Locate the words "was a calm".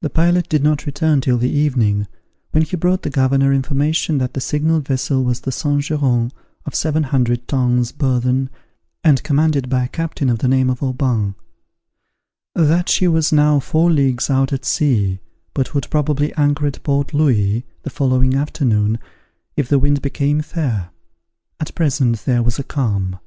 22.42-23.18